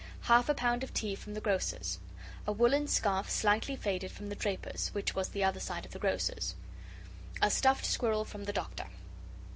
[0.21, 1.99] Half a pound of tea from the grocer's.
[2.47, 5.99] A woollen scarf slightly faded from the draper's, which was the other side of the
[5.99, 6.55] grocer's.
[7.39, 8.87] A stuffed squirrel from the Doctor.